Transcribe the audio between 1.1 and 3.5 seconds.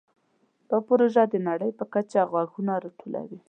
د نړۍ په کچه غږونه راټولوي.